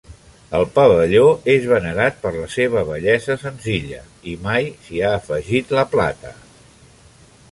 El 0.59 0.63
pavelló 0.77 1.25
és 1.55 1.67
venerat 1.71 2.15
per 2.23 2.31
la 2.37 2.47
seva 2.53 2.83
bellesa 2.87 3.37
senzilla 3.43 4.01
i 4.31 4.35
mai 4.47 4.73
s'hi 4.87 5.05
ha 5.05 5.11
afegit 5.21 5.75
la 5.81 5.87
plata. 5.95 6.33